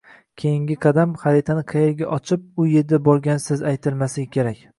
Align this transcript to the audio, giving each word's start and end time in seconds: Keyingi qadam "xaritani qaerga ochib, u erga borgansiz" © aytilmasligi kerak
Keyingi 0.43 0.77
qadam 0.85 1.13
"xaritani 1.23 1.63
qaerga 1.73 2.07
ochib, 2.17 2.49
u 2.65 2.67
erga 2.81 3.01
borgansiz" 3.11 3.63
© 3.67 3.71
aytilmasligi 3.75 4.33
kerak 4.39 4.67